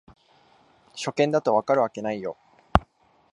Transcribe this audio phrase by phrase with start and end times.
[0.95, 2.35] 初見だと解けるわけないよ